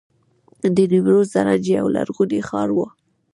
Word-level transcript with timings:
د 0.75 0.77
نیمروز 0.91 1.27
زرنج 1.33 1.63
یو 1.79 1.87
لرغونی 1.95 2.39
ښار 2.47 2.69
و 2.73 2.77